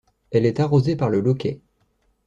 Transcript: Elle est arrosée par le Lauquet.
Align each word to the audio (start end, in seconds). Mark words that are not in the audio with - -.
Elle 0.31 0.47
est 0.47 0.59
arrosée 0.59 0.95
par 0.95 1.11
le 1.11 1.19
Lauquet. 1.19 1.59